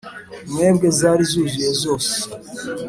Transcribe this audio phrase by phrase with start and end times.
[0.51, 2.11] mwebwe zari zuzuye zose